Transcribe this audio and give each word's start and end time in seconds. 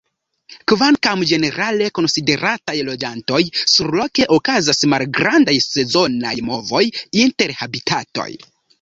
Kvankam 0.71 1.25
ĝenerale 1.31 1.89
konsiderataj 1.99 2.75
loĝantoj, 2.89 3.43
surloke 3.75 4.27
okazas 4.41 4.83
malgrandaj 4.97 5.59
sezonaj 5.69 6.37
movoj 6.53 6.85
inter 7.29 7.59
habitatoj. 7.65 8.31